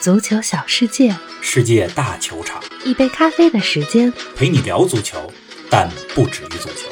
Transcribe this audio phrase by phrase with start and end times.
[0.00, 4.10] 足球小世界，世界大球场，一杯咖啡的时间。
[4.34, 5.30] 陪你聊足球，
[5.68, 6.88] 但不止于足球。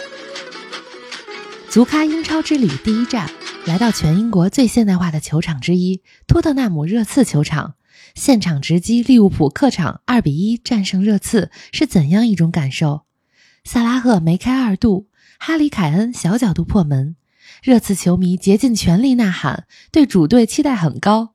[1.70, 3.30] 足咖英超之旅第一站，
[3.64, 7.76] 来到全英国最现代化的球场之一——托特纳姆热刺球场。
[8.14, 13.06] 现场直击利物浦客场二比一战胜热刺，是怎样一种感受？
[13.64, 17.16] 萨拉赫梅开二度，哈里凯恩小角度破门，
[17.62, 21.32] 热刺球迷竭尽全力呐喊，对主队期待很高。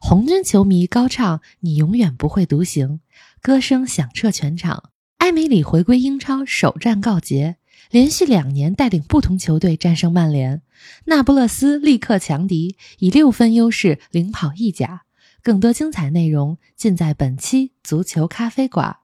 [0.00, 3.00] 红军球迷高唱“你永远不会独行”，
[3.40, 4.90] 歌声响彻全场。
[5.18, 7.56] 埃梅里回归英超首战告捷，
[7.90, 10.60] 连续两年带领不同球队战胜曼联，
[11.06, 15.02] 那不勒斯力克强敌，以六分优势领跑意甲。
[15.42, 18.96] 更多精彩内容尽在本期足球咖啡馆。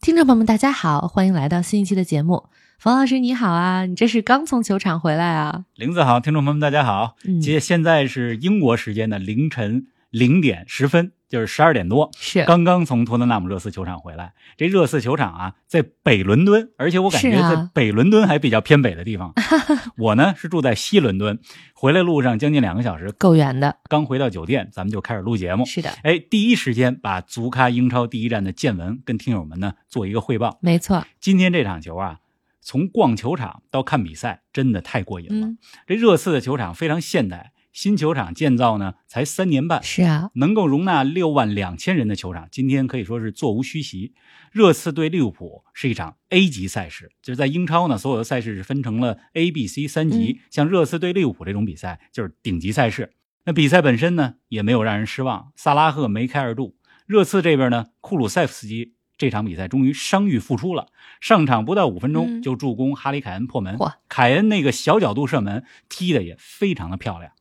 [0.00, 2.48] 听众朋友们，大家好，欢迎来到新一期的节目。
[2.78, 5.64] 冯老师你好啊，你这是刚从球场回来啊？
[5.74, 7.16] 林子好，听众朋友们大家好。
[7.24, 14.32] 嗯接现在是英国时间的凌晨零点十分，就是十二点多，是刚刚从托特纳姆热刺球场回来。
[14.56, 19.34] 这热刺球场啊，在北伦敦，而且我感觉在北伦敦还比较偏北的地方。
[19.98, 21.38] 我呢是住在西伦敦，
[21.74, 25.66] 回来路上将近两个小时，够远的，刚回到酒店，咱们就开始录节目。
[25.66, 30.58] 是的，哎，第一时间把足咖英超第一站的见闻跟听友们呢做一个汇报。
[30.62, 32.20] 没错，今天这场球啊，
[32.62, 35.46] 从逛球场到看比赛，真的太过瘾了。
[35.48, 44.14] 嗯，这热刺的球场非常现代，新球场建造呢才三年半，是啊，能够容纳六万两千人的球场，今天可以说是座无虚席。
[44.50, 53.12] 热刺对利物浦是一场 A 级赛事，就是在英超呢，所有的赛事是分成了 A、B、C 三级，像热刺对利物浦这种比赛就是顶级赛事。
[53.44, 56.76] 那比赛本身呢，也没有让人失望，萨拉赫梅开二度。
[57.04, 60.86] 热刺这边呢，库鲁塞夫斯基这场比赛终于伤愈复出了，
[61.20, 63.76] 上场不到五分钟嗯就助攻哈里凯恩破门。
[63.76, 67.32] 嚯凯恩那个小角度射门踢的也非常的漂亮。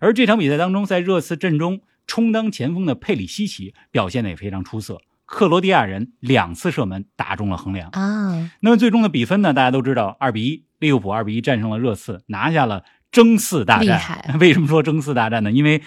[0.00, 7.88] 而这场比赛当中，在热刺阵中充当前锋的佩里西奇表现的也非常出色，克罗地亚人两次射门打中了横梁。
[7.90, 9.52] 啊，那么最终的比分呢？
[9.52, 14.00] 大家都知道，二比一，利物浦二比一战胜了热刺，拿下了争四大战。
[14.38, 15.50] 为什么说争四大战呢？
[15.50, 15.82] 因为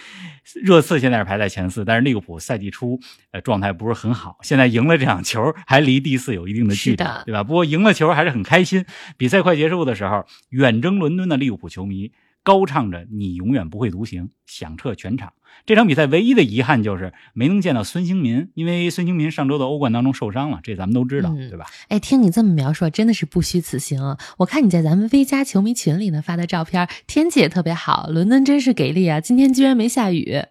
[0.63, 2.99] 热刺现在是排在前四，但是利物浦赛季初
[3.31, 7.43] 呃状态不是很好，现在赢了这场球，还离第四有一定的距离，对吧？
[7.43, 8.85] 不过赢了球还是很开心。
[9.17, 12.11] 比赛快结束的时候，远征伦敦的利物浦球迷
[12.47, 15.33] 高唱着“你永远不会独行”，响彻全场。
[15.65, 21.65] 这场比赛唯一的遗憾就是没能见到孙兴民，因为孙兴民上周的欧冠当中受伤了，这咱们都知道，嗯对吧？
[21.89, 24.17] 哎，听你这么描述，真的是不虚此行啊！
[24.37, 29.19] 我看你在咱们 V 加球迷群里呢发的照片，天气也特别好，伦敦真是给力啊！
[29.19, 30.43] 今天居然没下雨，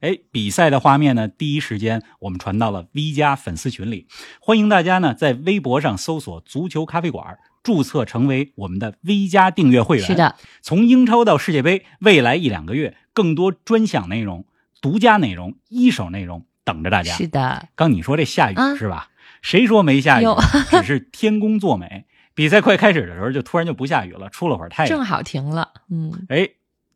[0.00, 4.06] 哎，比赛的画面呢，第一时间我们传到了 V 加粉丝群里，
[4.38, 10.06] 欢迎大家呢在微博上搜索“足球咖啡馆”，注册成为我们的 V 加订阅会员。
[10.06, 14.46] 是，的，从英超到世界杯，未来一两个月，更多专享内容、
[14.80, 17.12] 独家内容、一手内容等着大家。
[17.14, 19.10] 是的，刚你说这下雨、啊是吧？
[19.42, 20.26] 谁说没下雨？
[20.70, 22.06] 只是天公作美。
[22.34, 24.88] 比赛快开始的时候，就突然就不下雨了，出了会儿太阳。
[24.88, 26.48] 正好停了，嗯，哎，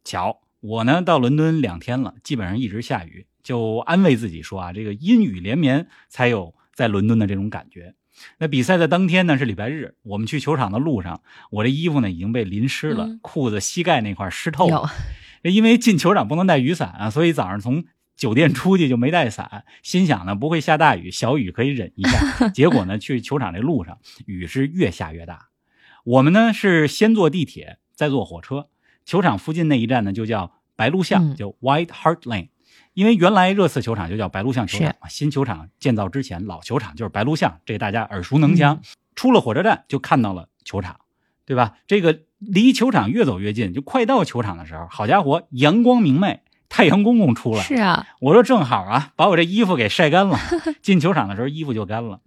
[0.04, 7.94] 巧，我呢到伦敦两天了，基本上一直下雨，就安慰自己说啊，这个阴雨连绵才有在伦敦的这种感觉。
[8.38, 14.90] 那比赛的当天呢是礼拜日，我们去球场的路上，我这衣服呢已经被淋湿了，嗯裤子膝盖那块湿透有了。
[15.42, 17.84] 因为进球场不能带雨伞啊，所以早上从
[18.14, 22.48] 酒店出去就没带伞，心想呢不会下大雨，小雨可以忍一下。
[22.54, 25.48] 结果呢去球场这路上雨是越下越大。
[26.04, 28.68] 我们呢是先坐地铁，再坐火车。
[29.04, 32.48] 球场附近那一站呢就叫白鹿巷，嗯叫 White Hart Lane。
[32.94, 38.80] 因为原来热刺球场就叫白鹿巷球场新球场建造之前，老球场就是白鹿巷，这大家耳熟能详。
[38.82, 41.00] 嗯出了火车站就看到了球场，
[41.44, 41.76] 对吧？
[41.86, 46.40] 这个离球场越走越近，就快到球场的时候，好家伙，阳光明媚，
[46.70, 47.62] 太阳公公出来。
[47.62, 50.38] 是啊，我说正好啊，把我这衣服给晒干了。
[50.80, 52.22] 进球场的时候衣服就干了。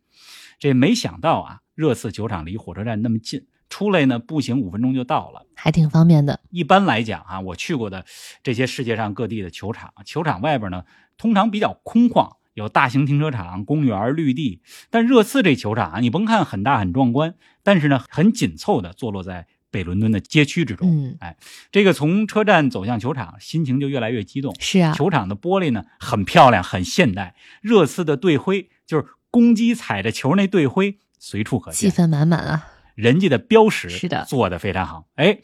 [0.60, 5.46] 这没想到啊，热刺球场离火车站那么近，出来呢步行五分钟就到了。
[5.56, 8.06] 还挺方便的，一般来讲啊，我去过的
[8.44, 10.84] 这些世界上各地的球场，球场外边呢
[11.18, 14.62] 通常比较空旷，有大型停车场、公园、绿地。
[14.90, 20.88] 但热刺这球场啊，你甭看很大很壮观，但是呢很紧凑的坐落在北伦敦的街区之中。
[20.88, 21.38] 嗯，哎，
[21.72, 24.56] 这个从车站走向球场，心情就越来越激动。
[24.60, 27.36] 是啊，球场的玻璃呢很漂亮，很现代。
[27.62, 35.08] 热刺的队徽就是公鸡踩着球那队徽随处可见，气氛满满啊，人家的标识是的做的非常好。
[35.16, 35.40] 哎，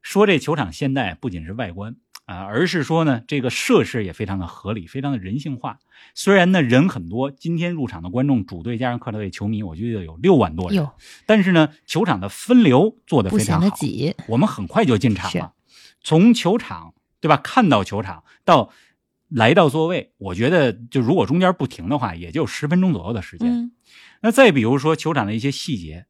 [0.00, 1.96] 说这球场现代不仅是外观
[2.26, 5.78] 啊、而是说呢这个设施也非常的合理，非常的人性化。
[6.14, 10.88] 虽然呢人很多，今天入场的观众主队加上客队球迷，我觉得有六万多人，
[11.26, 13.76] 但是呢球场的分流做的非常好。
[13.76, 15.52] 挤，我们很快就进场了，
[16.00, 18.70] 从球场对吧看到球场到
[19.28, 23.50] 来到座位，我觉得就如果中间不停的话，也就十分钟左右的时间。
[23.50, 23.72] 嗯
[24.22, 26.06] 那再比如说球场的一些细节，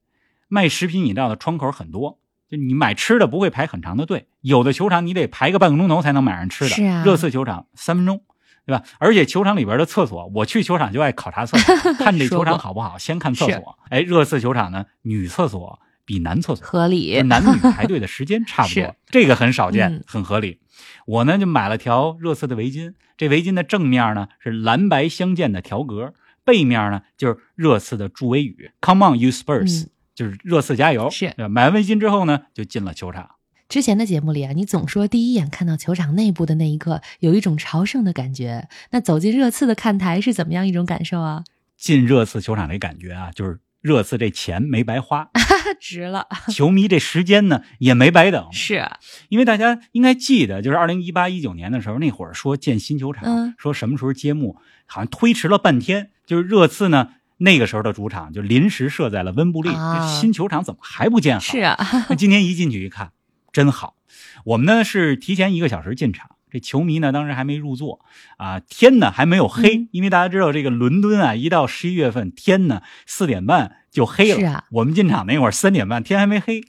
[0.55, 6.71] 卖食品饮料的窗口很多，就你买吃的不会排很长的队，有的球场你得排个半个钟头才能买上吃的。
[6.71, 8.23] 是啊热刺球场三分钟，
[8.65, 8.85] 对吧？
[9.01, 13.79] 而且球场里边的厕所，我去球场就爱考察厕所， 看这球场好不好，先看厕所。
[13.89, 17.21] 哎，热刺球场呢，女厕所比男厕所合理。
[17.23, 20.61] 男女排队的时间差不 多，这个很少见，嗯很合理。
[21.06, 26.15] 我呢就买了条热刺的围巾，这围巾的正面呢是蓝白相间的条格，
[26.45, 31.11] 背面呢就是热刺的助威语 “Come on, you Spurs”，、嗯就是热刺加油。
[31.11, 33.31] 是买完围巾之后呢，就进了球场。
[33.69, 38.69] 之前的节目里啊，你总说第一眼看到球场内部的那一刻，有一种朝圣的感觉。
[38.91, 41.45] 那走进热刺的看台是怎么样一种感受啊？
[41.77, 45.31] 进热刺球场这感觉啊，就是热刺这钱没白花，
[45.81, 48.53] 值了，球迷这时间呢也没白等。
[48.53, 56.11] 是啊因为大家应该记得，就是二零一八一九年的时候，那会儿说建新球场，嗯说什么时候揭幕，好像推迟了半天。
[56.27, 57.11] 就是热刺呢，
[57.44, 60.06] 那个时候的主场就临时设在了温布利，啊。
[60.06, 61.41] 新球场怎么还不建好？
[61.41, 61.76] 是啊，
[62.11, 63.12] 那今天一进去一看，
[63.52, 63.96] 真好。
[64.44, 68.00] 我们呢是提前一个小时进场，这球迷呢当时还没入座
[68.38, 69.88] 啊，天呢还没有黑，嗯。
[69.93, 74.41] 因为大家知道这个伦敦啊，一到十一月份天呢四点半就黑了。
[74.41, 74.64] 是啊。
[74.73, 76.62] 我们进场那会儿三点半，天还没黑，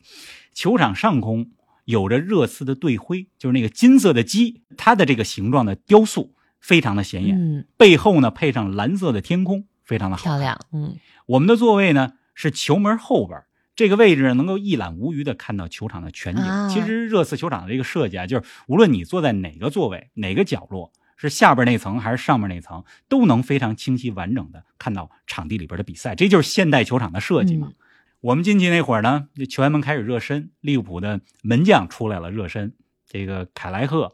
[0.54, 1.52] 球场上空
[1.86, 10.98] 有着热刺的队徽，就是那个金色的鸡，它的这个形状的雕塑非常的显眼，嗯，背后呢配上蓝色的天空，非常的好漂亮，嗯
[11.28, 13.44] 我们的座位呢是球门后边，
[13.76, 16.44] 这个位置能够一览无余的看到球场的全景。
[16.44, 26.16] 啊其实热刺球场的这个设计啊，就是无论你坐在哪个座位、哪个角落，是下边那层还是上面那层，都能非常清晰完整的看到场地里边的比赛。
[26.16, 27.68] 这就是现代球场的设计嘛。
[27.70, 27.76] 嗯
[28.22, 32.74] 我们进去那会儿呢，球员们开始热身，利物浦的门将出来了热身，
[33.08, 34.14] 这个凯莱赫、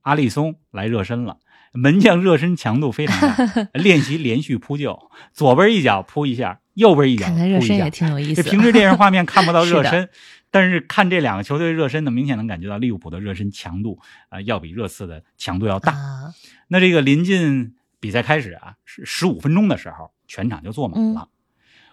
[0.00, 1.36] 阿利松来热身了。
[1.72, 4.98] 门将热身强度非常大， 练习连续扑救，
[5.32, 7.90] 左边一脚扑一下，右边一脚扑一下看热身也。
[7.90, 8.42] 挺有意思。
[8.42, 10.08] 这平时电视画面看不到热 是身，
[10.50, 15.92] 但是看这两个球队热身呢，明显能感觉到利物浦的热身强度啊、要比热刺的强度要大。
[15.92, 16.34] 啊，
[16.68, 21.28] 那这个临近比赛开始啊，是十五分钟的时候，全场就坐满嗯了。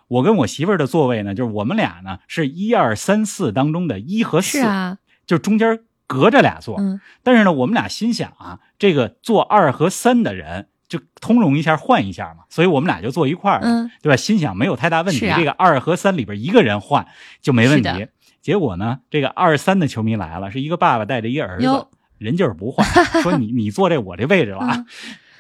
[0.08, 6.78] 我跟我媳妇儿的座位呢，就是我们俩呢是一二三四当中的一和四，是啊，就中间隔着俩座。
[6.80, 14.16] 嗯但是呢，我们俩心想啊，这个坐二和三的人就通融一下换一下嘛，所以我们俩就坐一块儿，嗯，对吧？
[14.16, 17.06] 心想没有太大问题，啊这个二和三里边一个人换
[17.42, 18.08] 就没问题。
[18.42, 21.88] 结果呢，这个二三的球迷来了，是一个爸爸带着一个儿子，
[22.18, 22.88] 人就是不换，
[23.22, 24.76] 说你你坐这我这位置了啊。
[24.78, 24.86] 嗯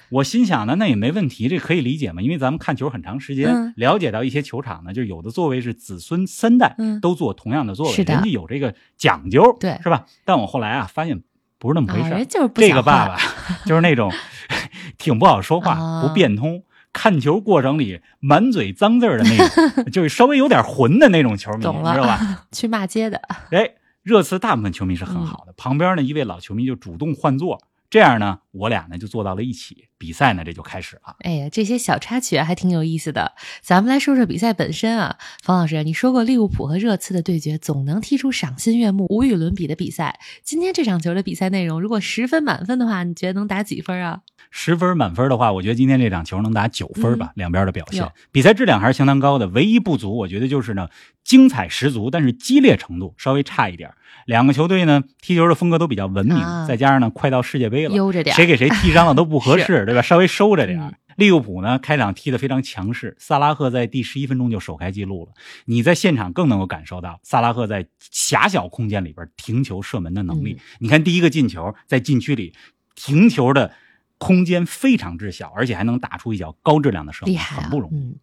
[0.09, 3.73] 我心想呢，那也没问题，这可以理解嘛，因为咱们看球很长时间，嗯。
[3.75, 6.99] 了解到一些球场呢，就有的座位是子孙三代嗯。
[7.01, 9.79] 都坐同样的座位，人家有这个讲究，对。
[9.83, 10.05] 是吧？
[10.25, 11.21] 但我后来啊，发现
[11.59, 13.17] 不是那么回啊，事就是不这个爸爸
[13.65, 14.11] 就是那种
[14.97, 16.01] 挺不好说话、啊。
[16.07, 16.63] 不变通，
[16.93, 19.37] 看球过程里满嘴脏字儿的那
[19.75, 22.45] 种， 就是稍微有点混的那种球迷，懂你知道吧？
[22.51, 23.21] 去骂街的，
[23.51, 23.71] 哎，
[24.03, 31.15] 热刺大部分球迷是很好的，旁边呢一位老球迷就主动换座，这样呢我俩呢就坐到了一起，比赛呢这就开始了。
[31.19, 33.33] 哎呀，这些小插曲啊还挺有意思的。
[33.61, 40.19] 咱们来说说比赛本身啊，冯老师，你说过利物浦和热刺的对决总能踢出赏心悦目、无与伦比的比赛。
[40.43, 44.21] 今天这场球的比赛内容，如果十分满分的话，你觉得能打几分啊？
[44.49, 49.47] 十分满分的话，我觉得今天这场球能打九分吧，两边的表现，比赛质量还是相当高的。
[49.47, 50.89] 唯一不足，我觉得就是呢，
[51.23, 53.93] 精彩十足，但是激烈程度稍微差一点。
[54.27, 60.01] 两个球队呢，踢球的风格都比较文明，啊再加上呢，快到世界杯了，悠着点谁给谁踢伤了都不合 适，对吧？
[60.01, 60.79] 稍微收着点。
[60.79, 65.31] 嗯利物浦呢，开场踢得非常强势，萨拉赫在第十一分钟就首开纪录了。
[65.65, 70.53] 你在现场更能够感受到萨拉赫在狭小空间里边停球射门的能力。
[70.53, 72.53] 嗯你看第一个进球在禁区里
[72.93, 73.71] 停球的
[74.19, 77.95] 空间非常之小，而且还能打出一脚高质量的射门，厉害啊很不容易。
[77.95, 78.15] 嗯，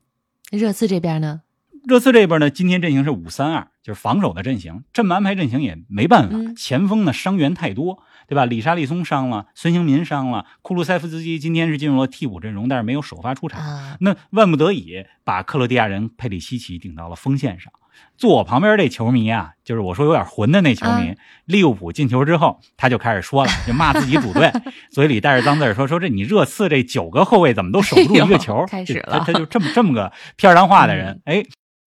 [0.53, 1.41] 热刺这边呢？
[1.87, 6.37] 热刺这边呢，今天阵型是五三二，就是防守的阵型，这么安排阵型也没办法。
[6.37, 8.45] 嗯前锋呢伤员太多，对吧？
[8.45, 13.61] 里沙利松伤了，孙兴民伤了，库鲁塞夫斯基今天是进入了替补阵容，但是没有首发出场。
[13.61, 17.73] 啊，那万不得已把克罗地亚人佩里西奇顶到了锋线上。
[18.17, 21.15] 坐我旁边这球迷啊，就是我说有点混的那球迷，啊
[21.45, 24.51] 利物浦进球之后，他就开始说了，就骂自己主队，
[24.91, 31.45] 嘴里带着脏字说说这你热刺这九个后卫怎么都守不住一个球，哎开始了就他他就这么这么个片儿汤话的人，哎，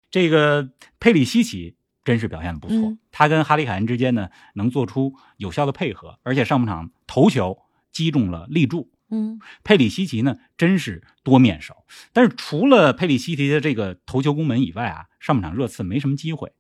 [0.09, 7.57] 这个佩里西奇真是表现的不错，嗯他跟哈里凯恩之间呢能做出有效的配合，而且上半场头球
[7.91, 11.75] 击中了立柱，嗯佩里西奇呢，真是多面手。
[12.13, 16.53] 但是除了佩里西奇的这个头球攻门以外啊，上半场热刺没什么机会。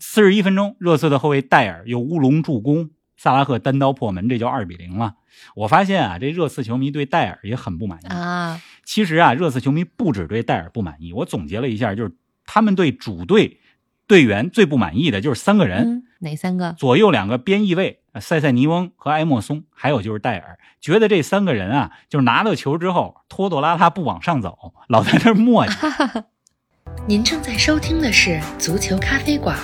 [0.00, 5.16] 四十一分钟，热刺的后卫戴尔又乌龙助攻，萨拉赫单刀破门，这就二比零了。
[5.54, 8.60] 我发现啊，这热刺球迷对戴尔也很不满意啊。
[8.84, 12.12] 其实啊，热刺球迷不止对戴尔不满意，我总结了一下，就是
[12.52, 13.60] 他们对主队
[14.08, 15.84] 队员最不满意的就是三个人。
[15.86, 16.72] 嗯，哪三个？
[16.72, 26.24] 左右两个边翼卫塞塞尼翁和埃莫松，还有就是戴尔，觉得这三个人啊，就是拿到球之后拖拖拉拉不往上走，老在那磨叽。
[27.06, 29.56] 您正在收听的是《足球咖啡馆》，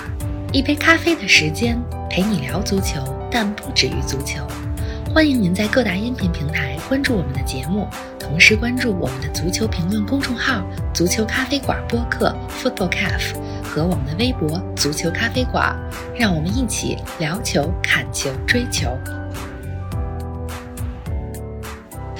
[0.53, 1.77] 一杯咖啡的时间
[2.09, 4.47] 陪你聊足球，但不止于足球。
[5.13, 7.87] 欢迎您在各大音频平台关注我们的节目，
[8.19, 13.33] 同时关注我们的足球评论公众号“足球咖啡馆播客 ”（Football Cafe）
[13.63, 15.75] 和我们的微博“足球咖啡馆”，
[16.15, 18.95] 让我们一起聊球、侃球、追球。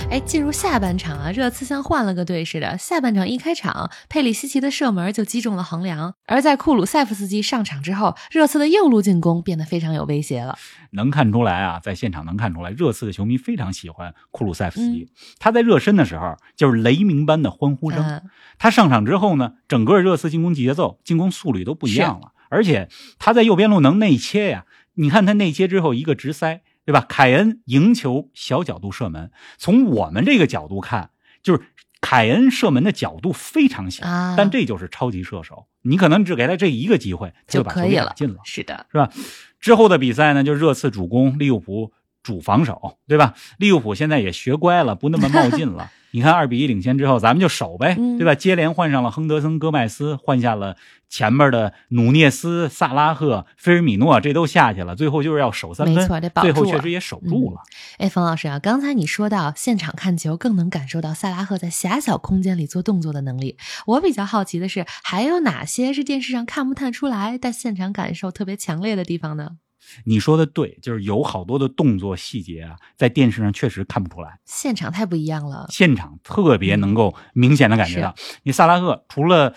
[0.09, 2.77] 哎，进入下半场啊，热刺像换了个队似的。
[2.77, 6.13] 下半场一开场，佩里西奇的射门就击中了横梁。
[6.27, 10.57] 而在库鲁塞夫斯基上场之后，热刺的右路进攻变得非常有威胁了。
[10.91, 15.09] 能看出来啊，在现场能看出来，热刺的球迷非常喜欢库鲁塞夫斯基。
[15.39, 18.21] 他在热身的时候就是雷鸣般的欢呼声。
[18.57, 22.31] 他上场之后呢，整个热刺进攻节奏、进攻速率都不一样了。
[22.49, 22.87] 而且
[23.19, 26.61] 他在右边路能内切呀，你看他内切之后一个直塞。
[26.87, 27.05] 对吧？
[27.09, 29.29] 凯恩赢球，小角度射门。
[29.57, 31.09] 从我们这个角度看，
[31.43, 31.61] 就是
[31.99, 34.05] 凯恩射门的角度非常小，
[34.37, 35.67] 但这就是超级射手。
[35.81, 38.39] 你可能只给他这一个机会，就把球打进了。
[38.45, 39.11] 是的，是吧？
[39.59, 41.91] 之后的比赛呢，就热刺主攻，利物浦
[42.23, 43.33] 主防守，对吧？
[43.57, 45.91] 利物浦现在也学乖了，不那么冒进了。
[46.11, 48.33] 你看二比一领先之后，咱们就守呗，对吧？
[48.33, 50.75] 接连换上了亨德森、戈麦斯，换下了
[51.09, 54.95] 前面的努涅斯、萨拉赫、菲尔米诺，这都下去了。
[54.95, 57.61] 最后就是要守三分，没错，最后确实也守住了。
[57.97, 63.57] 哎，冯老师啊，刚才你说到现场看球更能感受到萨拉赫在狭小空间里做动作的能力。
[63.85, 69.51] 我比较好奇的是，还有哪些是电视上看不太出来，但现场感受特别强烈的地方呢？
[70.05, 75.67] 你说的对，就是有好多的动作细节啊，在电视上确实看不出来，现场太不一样了。
[75.69, 79.53] 现场特别能够明显的感觉到，你萨拉赫除了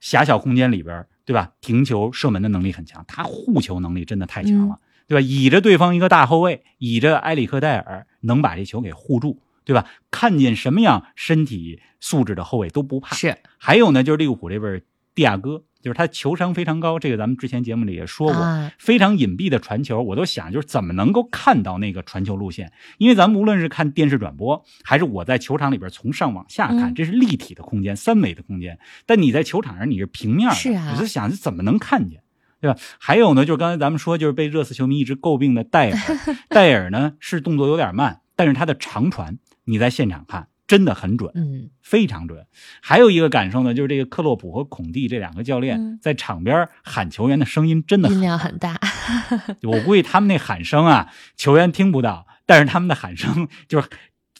[0.00, 1.52] 狭小空间里边，对吧？
[1.60, 5.20] 停球射门的能力很强，他护球能力真的太强了，对吧？
[5.20, 9.86] 倚着对方一个大后卫，倚着埃里克戴尔，能把这球给护住，对吧？
[10.10, 13.16] 看见什么样身体素质的后卫都不怕。
[13.16, 14.82] 是，还有呢，就是利物浦这边
[15.14, 15.64] 蒂亚戈。
[15.84, 22.72] 就是他球商非常高，这个咱们之前节目里也说过，非常隐蔽的传球，我都想就是怎么能够看到那个传球路线？
[22.96, 28.78] 因为咱们无论是看电视转播，还是我在球场里边从上往下看，这是立体的空间、三维的空间。
[29.04, 32.22] 但你在球场上你是平面的，你就想怎么能看见，
[32.62, 32.78] 对吧？
[32.98, 35.98] 还有呢，就是刚才咱们说，就是被热刺球迷一直诟病的戴尔，
[36.48, 40.48] 戴尔呢是动作有点慢，但是他的长传你在现场看。
[40.66, 42.46] 真的很准，嗯，非常准。
[42.80, 48.78] 还有一个感受呢，就是这个克洛普和孔蒂这两个教练在场边喊球员的声音真的音量很大。
[49.62, 53.88] 我估计他们那喊声啊，球员听不到，但是他们的喊声 就是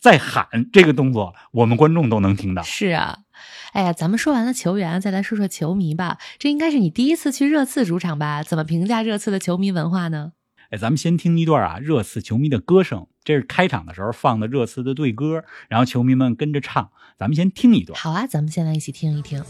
[0.01, 2.63] 在喊这个动作，我们观众都能听到。
[2.63, 3.19] 是啊，
[3.73, 6.19] 哎呀，咱们说完了球员，再来说说球迷吧。
[6.39, 8.43] 这应该是你第一次去热刺主场吧？
[8.43, 10.33] 怎么评价热刺的球迷文化呢？
[10.75, 13.07] 哎，咱们先听一段啊，热刺球迷的歌声。
[13.23, 16.91] 这是开场的时候放的热刺的队歌，然后球迷们跟着唱。
[17.17, 17.97] 咱们先听一段。
[17.97, 19.45] 好啊，咱们先来一起听一听。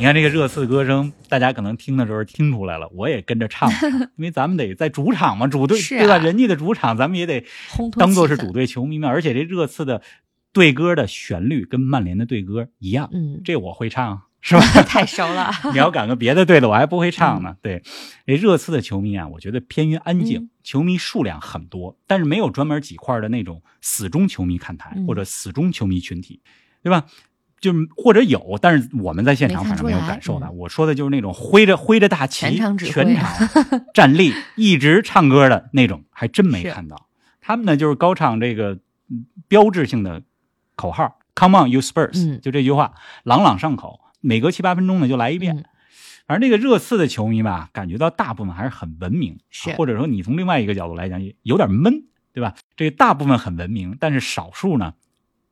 [0.00, 3.70] 你看这个热刺歌声，大家可能听的时候听出来了，我也跟着唱，
[4.16, 6.16] 因为咱们得在主场嘛，主队对吧？
[6.16, 7.44] 人家的主场，咱们也得
[7.98, 9.08] 当做是主队球迷嘛。
[9.10, 10.00] 而且这热刺的
[10.54, 14.62] 队歌的旋律跟曼联的队歌一样，嗯，这我会唱，是吧？
[14.88, 15.50] 太熟了。
[15.70, 17.56] 你要赶个别的队的，我还不会唱呢。
[17.60, 17.82] 对，
[18.24, 26.40] 这热刺的球迷啊，我觉得偏于安静，球迷数量很多，但是没有专门几块的那种死忠球迷看台或者死忠球迷群体，
[26.82, 27.04] 对吧？
[27.60, 30.50] 就或者有，但是我们在现场反正没有感受的。
[30.52, 33.48] 我说的就是那种挥着挥着大旗，全场全场
[33.92, 37.06] 站立，一直唱歌的那种，还真没看到。
[37.40, 38.78] 他们呢，就是高唱这个
[39.46, 40.22] 标志性的
[40.74, 45.64] 口号：“Come on, you Spurs！” 就这句话，朗朗上口，每隔七八分钟呢就来一遍。
[46.26, 52.54] 反正这个热刺的球迷吧，感觉到大部分还是很文明，是或者说你从另外一个角度来讲，有点闷，对吧？
[52.76, 54.94] 这个大部分很文明，但是少数呢。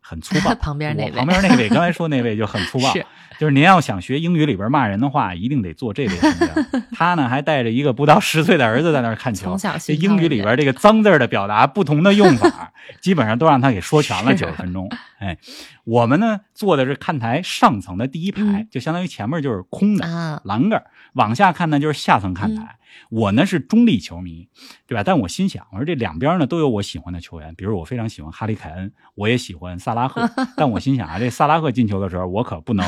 [0.09, 0.55] 很粗暴。
[0.57, 3.05] 旁边那位我旁边那位，刚才说那位就很粗暴，是
[3.39, 6.47] 就是您要想学英语里边骂人的话，一定得做这位同学。
[6.97, 14.91] 他呢还带着一个不到十岁的儿子在那儿看球从小，这英语里边这个脏字的表达不同的用法，基本上都让他给说全了九十分钟。
[15.19, 15.37] 哎，
[15.85, 22.77] 我们呢坐的是看台上层的第一排，嗯就相当于前面就是空的，啊，栏杆儿，往下看呢就是下层看台。
[23.11, 24.49] 我呢是中立球迷，
[24.87, 25.03] 对吧？
[25.05, 30.29] 但我心想，我说这两边呢都有我喜欢的球员，比如我非常喜欢哈里凯恩，我也喜欢萨拉赫。
[30.57, 32.85] 但我心想啊，这萨拉赫进球的时候，我可不能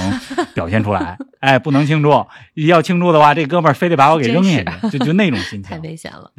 [0.55, 2.11] 表现出来， 哎，不能庆祝。
[2.55, 5.83] 要庆祝的话，这哥们儿非得把我给扔下去，就就那种心 太情。
[5.83, 6.33] 危险了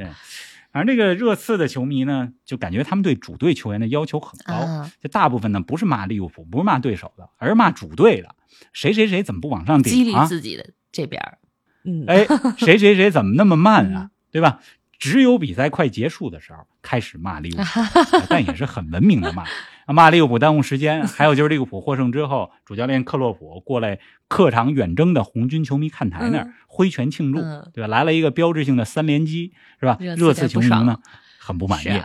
[0.73, 4.53] 反正这个热刺的球迷呢，就感觉他们对主队球员的要求很高。
[4.53, 4.89] 啊！
[5.01, 8.33] 就大部分呢不是骂利物浦，不是骂对手的，而是骂主队的。
[8.71, 10.15] 谁谁谁怎么不往上顶激励？
[10.27, 11.39] 自己的这边儿，
[11.83, 12.25] 嗯，哎，
[12.57, 14.09] 谁谁谁怎么那么慢嗯啊？
[14.31, 14.59] 对吧？
[14.99, 19.43] 只有比赛快结束的时候开始骂利物浦，哎但也是很文明的骂，
[19.87, 21.07] 骂利物浦耽误时间。
[21.07, 27.87] 还有就是利物浦获胜之后，主教练克洛普过来客场远征的红军球迷看台那儿、嗯挥拳庆祝，嗯对吧？
[27.87, 29.97] 来了一个标志性的三连击，是吧？
[29.99, 30.99] 热刺球迷呢
[31.39, 32.01] 很不满意。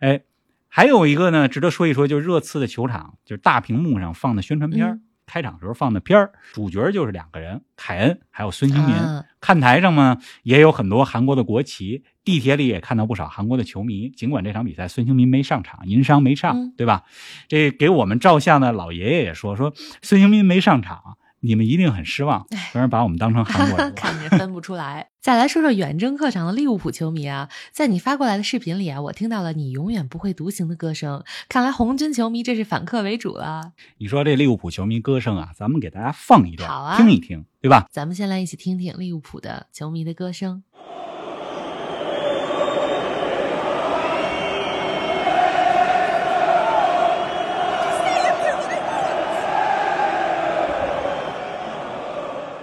[0.00, 0.22] 哎，
[0.68, 5.02] 还有一个呢，值得说一说，就是热刺的球场，就是大屏幕上放的宣传片儿嗯
[5.32, 8.94] 开场时候放的片儿，主角就是两个人，凯恩还有孙兴民。
[8.94, 14.10] 啊看台上呢也有很多韩国的国旗，地铁里也看到不少韩国的球迷。
[14.10, 17.04] 尽管这场比赛孙兴民没上场，银商没上，嗯对吧？
[17.48, 19.72] 这给我们照相的老爷爷也说说
[20.02, 23.92] 孙兴民没上场，你们一定很失望，哎当然把我们当成韩国人 了。
[23.92, 25.08] 看你分不出来。
[25.20, 31.22] 再来说说远征客场的利物浦球迷啊，在你发过来的视频里啊，我听到了“你永远不会独行”的歌声。
[31.48, 33.72] 看来红军球迷这是反客为主了。
[33.98, 37.86] 你说这利物浦球迷歌声啊，咱们给大家放一段，好啊听一听，对吧？
[37.90, 40.62] 咱们先来一起听听利物浦的球迷的歌声。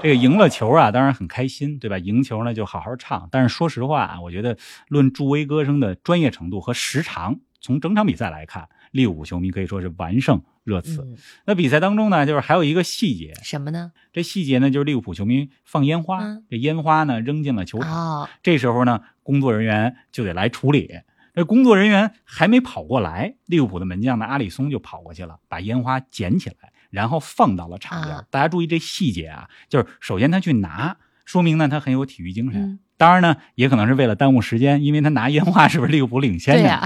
[0.02, 1.98] 这个赢了球啊，当然很开心，对吧？
[1.98, 3.28] 赢球呢就好好唱。
[3.32, 11.02] 但是说实话啊，我觉得论助威歌声的专业程度和时长，从整场比赛来看，利物浦球迷可以说是完胜热刺。
[11.02, 13.92] 嗯，那比赛当中呢，就是还有一个细节，什么呢？
[14.14, 18.22] 这细节呢就是利物浦球迷放烟花，嗯这烟花呢扔进了球场。
[18.24, 20.90] 哦，这时候呢，工作人员就得来处理。
[21.36, 28.16] 这工作人员还没跑过来，利物浦的门将呢阿里松就跑过去了，把烟花捡起来，然后放到了场边。
[28.16, 32.62] 啊大家注意这细节啊，就是首先他去拿，说明呢他很有体育精神。
[32.62, 36.86] 嗯当然呢，也可能是为了耽误时间，因为他拿烟花是不是利物浦领先呀、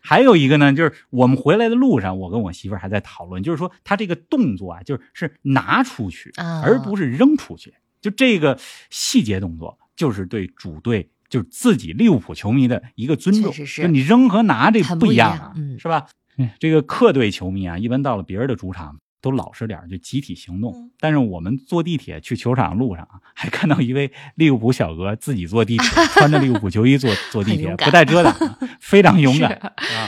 [0.00, 7.74] 还有一个呢，就是我们回来的路上，我跟我媳妇儿还在讨论，就是说他这个动作啊，就是是拿出去，啊而不是扔出去。
[8.00, 8.56] 就这个
[8.88, 13.52] 细节动作，就是对主队，就是自己利物浦球迷的一个尊重。
[13.52, 16.06] 就你扔和拿这不一样啊，是吧？
[16.36, 18.96] 嗯这个客队球迷啊，一般到了别人的主场。
[19.20, 20.72] 都老实点儿就集体行动。
[20.74, 29.50] 嗯但是我们坐地铁去球场路上啊，还看到一位利物浦小哥自己坐地铁，穿着利物浦球衣坐坐地铁，不带遮挡啊，非常勇敢。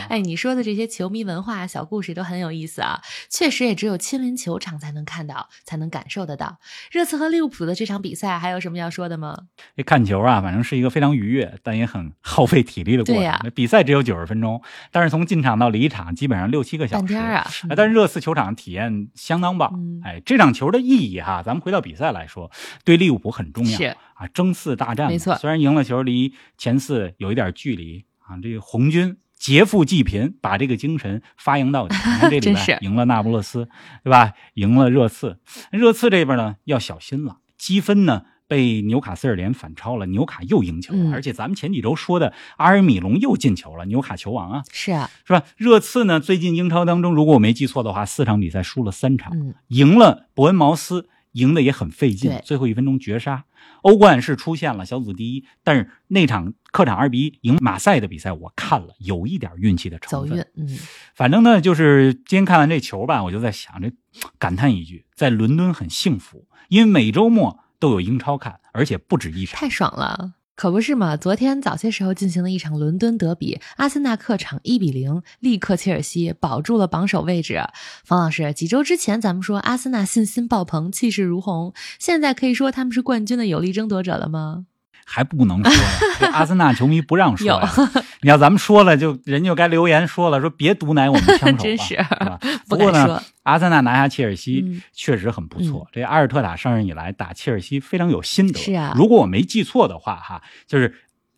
[0.08, 6.58] 哎，你说的这些球迷文化小故事都很有意思啊，确实也只有亲临球场才能看到，才能感受得到。
[6.90, 9.44] 热刺和利物浦的这场比赛还有什么要说的吗？
[9.76, 13.52] 这看球啊，反正是一个非常愉悦，但也很耗费体力的过程。
[13.54, 17.02] 比赛只有九十分钟，但是从进场到离场基本上六七个小时。
[17.02, 19.70] 半天啊哎但是热刺球场体验相当棒。
[19.74, 22.50] 嗯哎，这场球的意义哈，咱们回到比赛来说，
[22.84, 23.76] 对利物浦很重要。
[23.76, 23.84] 是
[24.14, 29.16] 啊，争四大战没错虽然赢了球，离前四有一点距离啊，这个红军。
[29.40, 31.96] 劫富济贫，把这个精神发扬到底。
[31.96, 33.66] 你看这 礼真是赢了那不勒斯，
[34.04, 34.34] 对吧？
[34.52, 35.38] 赢了热刺，
[35.72, 45.44] 热刺这边呢要小心了，积分呢被纽卡斯尔联反超了，纽卡又赢球了，嗯而且咱们前几周说的阿尔米隆又进球了，纽卡球王啊，是啊，是吧？
[45.56, 53.44] 热刺呢最近英超当中，如果我没记错的话，四场比赛输了三场，嗯，赢了伯恩茅斯，赢的也很费劲，最后一分钟绝杀。
[53.82, 60.30] 欧冠是出现了小组第一，但是那场客场二比一赢马赛的比赛，我看了有一点运气的成分。
[60.30, 60.76] 走运，嗯，
[61.14, 63.92] 反正呢，就是今天看完这球吧，我就在想，这
[64.38, 69.58] 感叹一句，在伦敦很幸福，因为每周末都有英超看，而且不止一场。
[69.58, 70.34] 太爽了。
[70.54, 71.16] 可不是嘛！
[71.16, 77.62] 昨天早些时候进行的一场伦敦德比，阿森纳客场一比零力克切尔西，保住了榜首位置。
[78.04, 84.66] 方老师，几周之前咱们说阿森纳信心爆棚，气势如虹，现在可以说他们是冠军的有力争夺者了吗？
[85.06, 87.58] 还不能说阿森纳球迷不让说。
[88.22, 92.38] 你要咱们说了，就人就该留言说了，说别毒奶我们枪手吧， 真是吧？
[92.68, 95.88] 不不过呢，阿森纳拿下切尔西、嗯确实很不错。
[95.92, 98.59] 这阿尔特塔上任以来打切尔西非常有心得。
[98.59, 100.94] 是啊如果我没记错的话，哈，就是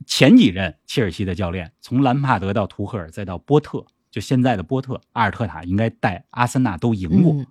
[0.07, 7.33] 前几任切尔西的教练，从兰帕德到图赫尔再到波特，就现在的波特、阿尔特塔应该带阿森纳都赢过。
[7.35, 7.47] 嗯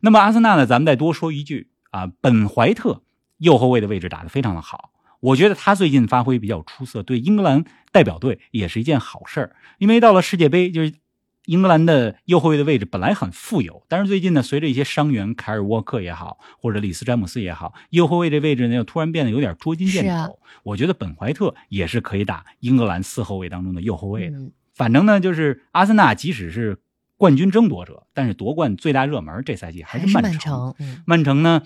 [0.00, 3.02] 那么阿森纳呢，咱们再多说一句啊，本怀特
[3.38, 4.90] 右后卫的位置打得非常的好，
[5.26, 9.56] 我觉得他最近发挥比较出色，对英格兰代表队也是一件好事儿。
[9.78, 10.94] 因为到了世界杯，就是
[11.46, 20.10] 英格兰的右后卫的位置本来很富有，但是最近呢，随着一些伤员，凯尔沃克也好，或者里斯詹姆斯也好，右后卫这位置呢又突然变得有点捉襟见肘。
[20.10, 20.28] 啊
[20.62, 24.38] 我觉得本怀特也是可以打英格兰四后卫当中的右后卫的。
[24.38, 26.78] 嗯反正呢，就是阿森纳即使是
[27.16, 31.62] 冠军争夺者，但是夺冠最大热门这赛季还还是是曼曼城，嗯曼城呢，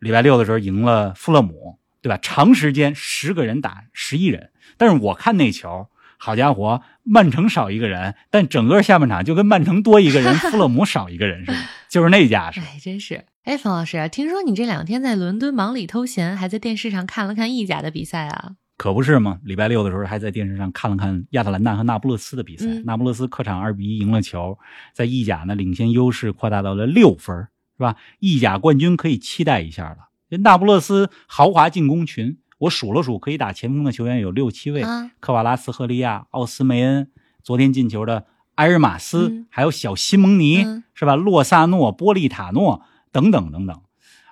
[0.00, 2.18] 礼拜六的时候赢了富勒姆，对吧？
[2.20, 11.58] 长时间十个人打十一人，但是我看那球，好家伙，曼城少一个人，但整个下半场就跟曼城多一个人， 富勒姆少一个人似的，
[11.88, 12.60] 就是那架势。
[12.60, 13.24] 哎，真是。
[13.44, 18.52] 哎，冯老师，听说你这两天在伦敦忙里偷闲，还在电视上看了看意甲的比赛啊？
[18.76, 19.38] 可不是吗？
[19.44, 24.58] 礼拜六的时候还在电视上看了看亚特兰大和那不勒斯的比赛，嗯那不勒斯客场二比一赢了球，
[24.94, 27.36] 在意甲呢领先优势扩大到了六分，
[27.76, 27.96] 是吧？
[28.18, 30.09] 意甲冠军可以期待一下了。
[30.30, 37.10] 这那不勒斯豪华进攻群，我数了数，可以打前锋的球员有六七位，啊，科瓦拉斯赫利亚、奥斯梅恩，
[37.42, 41.16] 昨天进球的埃尔马斯，嗯还有小西蒙尼，嗯是吧？
[41.16, 43.82] 洛萨诺、波利塔诺等等等等。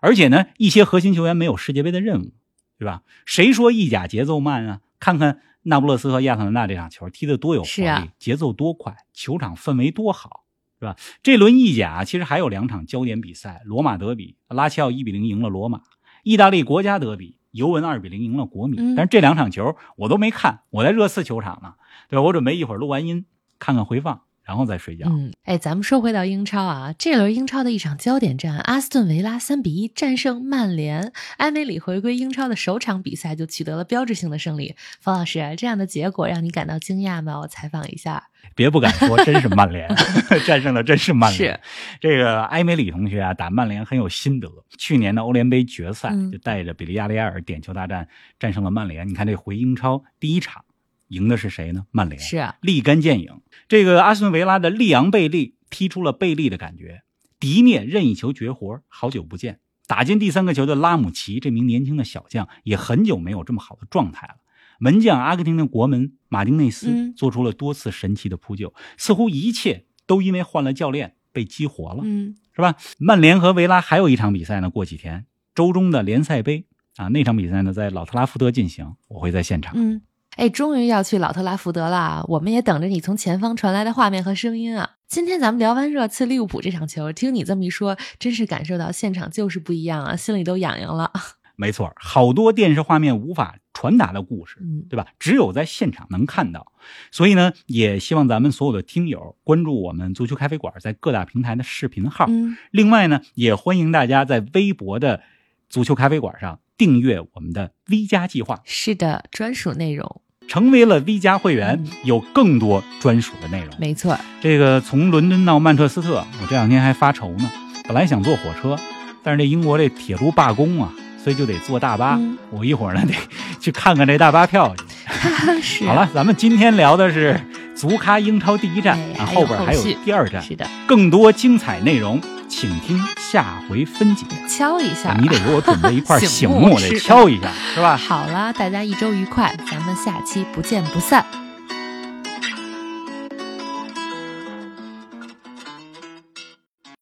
[0.00, 2.32] 而且呢，一些核心球员没有世界杯的任务，
[2.78, 3.02] 对吧？
[3.26, 4.80] 谁说意甲节奏慢啊？
[5.00, 10.44] 看看那不勒斯和亚特兰大这场球踢得多有活力，啊节奏多快，球场氛围多好，
[10.78, 10.96] 是吧？
[11.22, 15.80] 这轮意甲其实还有两场焦点比赛：罗马德比，拉齐奥一比零赢了罗马；
[16.22, 18.78] 意大利国家德比，尤文二比零赢了国米。
[18.78, 21.74] 嗯但是这两场球我都没看，我在热刺球场呢，
[22.08, 22.22] 对吧？
[22.22, 23.26] 我准备一会儿录完音
[23.58, 25.06] 看看回放，然后再睡觉。
[25.10, 34.74] 嗯，哎，咱们说回到英超啊，这轮英超的一场焦点战，阿斯顿维拉三比一战胜曼联，埃梅里回归英超的首场比赛就取得了标志性的胜利。
[35.00, 37.38] 冯老师，这样的结果让你感到惊讶吗？
[37.40, 38.28] 我采访一下。
[38.54, 39.86] 别不敢说，真是曼联
[40.46, 41.52] 战胜了，真是曼联。
[41.52, 41.60] 是
[42.00, 44.48] 这个埃梅里同学啊，打曼联很有心得。
[44.78, 48.08] 去年的欧联杯决赛嗯就带着比利亚雷亚尔点球大战
[48.40, 49.06] 战胜了曼联。
[49.06, 50.64] 你看这回英超第一场
[51.08, 51.86] 赢的是谁呢？
[51.90, 52.20] 曼联。
[52.20, 53.40] 是啊，立竿见影。
[53.68, 57.02] 这个阿斯顿维拉的利昂贝利踢出了贝利的感觉，
[57.38, 59.60] 迪涅任意球绝活，好久不见。
[59.86, 64.34] 打进第三个球的拉姆齐这名年轻的小将也很久没有这么好的状态了。
[64.78, 72.02] 门将阿根廷的国门马丁内斯嗯做出了多次神奇的扑救，似乎一切都因为换了教练被激活了。
[72.04, 72.76] 嗯，是吧？
[72.98, 76.66] 曼联和维拉还有一场比赛呢，过几天周中的联赛杯
[76.96, 79.72] 啊，那场比赛呢在老特拉福德进行，我会在现场。
[79.74, 80.02] 嗯，
[80.38, 84.90] 哎，终于要去老特拉福德了啊，我们也等着你从前方传来的画面和声音啊。
[85.08, 91.10] 今天咱们聊完热刺利物浦这场球，听你这么一说，真是感受到现场就是不一样啊，心里都痒痒了。
[91.58, 95.08] 没错，好多电视画面无法传达的故事，嗯，对吧？
[95.18, 96.70] 只有在现场能看到。
[97.10, 102.26] 所以呢，也希望咱们所有的听友关注我们足球咖啡馆在各大平台的视频号。
[102.28, 105.20] 嗯，另外呢，也欢迎大家在微博的
[105.68, 113.68] 足球咖啡馆上订阅我们的 V 加计划，是的，专属内容，成为了 V 加会员嗯，有更多专属的内容。
[113.78, 114.18] 没错。
[114.40, 117.50] 这个从伦敦到曼彻斯特，我这两天还发愁呢。
[117.84, 118.76] 本来想坐火车，
[119.22, 120.90] 但是这英国这铁路罢工啊，
[121.22, 122.16] 所以就得坐大巴。
[122.16, 123.12] 嗯我一会儿呢得
[123.60, 124.84] 去看看这大巴票去。
[125.60, 127.38] 是好了，咱们今天聊的是
[127.74, 134.24] 足咖英超第一站啊，后边还有第二站，是的，更多精彩内容，请听下回分解。
[134.48, 137.96] 敲一下，你得给我准备一块醒 醒目目，得敲一下，是吧？
[137.96, 141.24] 好了，大家一周愉快，咱们下期不见不散。